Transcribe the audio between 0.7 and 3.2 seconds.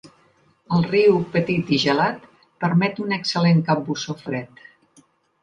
El riu petit i gelat permet un